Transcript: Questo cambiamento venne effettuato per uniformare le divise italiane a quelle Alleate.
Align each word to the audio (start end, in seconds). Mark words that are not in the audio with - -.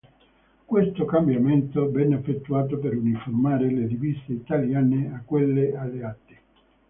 Questo 0.65 1.05
cambiamento 1.05 1.91
venne 1.91 2.15
effettuato 2.17 2.79
per 2.79 2.95
uniformare 2.97 3.69
le 3.71 3.85
divise 3.85 4.31
italiane 4.33 5.13
a 5.13 5.21
quelle 5.23 5.77
Alleate. 5.77 6.37